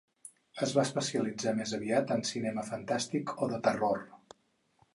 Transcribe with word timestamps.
Es 0.67 0.71
va 0.77 0.85
especialitzar 0.87 1.53
més 1.59 1.73
aviat 1.79 2.13
en 2.15 2.23
el 2.23 2.27
cinema 2.31 2.63
fantàstic 2.73 3.35
o 3.47 3.51
de 3.53 3.61
terror. 3.69 4.05